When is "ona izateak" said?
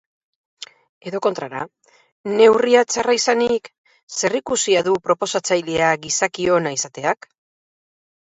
6.57-7.31